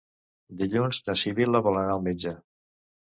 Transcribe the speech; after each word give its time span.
Dilluns 0.61 0.99
na 1.09 1.15
Sibil·la 1.23 1.61
vol 1.67 1.77
anar 1.83 1.91
al 1.99 2.01
metge. 2.09 2.33